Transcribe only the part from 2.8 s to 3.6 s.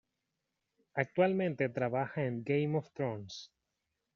Thrones".